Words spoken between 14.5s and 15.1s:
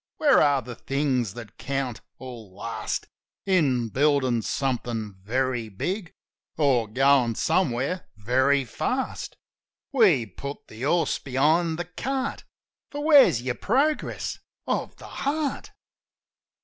of the